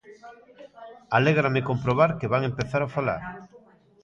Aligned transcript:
Alégrame 1.17 1.61
comprobar 1.69 2.11
que 2.19 2.31
van 2.33 2.43
empezar 2.49 2.81
a 2.83 2.91
falar. 2.95 3.21